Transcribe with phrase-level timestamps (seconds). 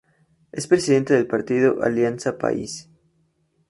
[0.51, 2.89] Es presidente del Partido Alianza País.